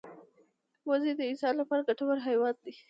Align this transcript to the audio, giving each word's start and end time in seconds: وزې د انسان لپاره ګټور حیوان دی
وزې 0.89 1.11
د 1.19 1.21
انسان 1.31 1.53
لپاره 1.57 1.85
ګټور 1.89 2.17
حیوان 2.27 2.55
دی 2.63 2.73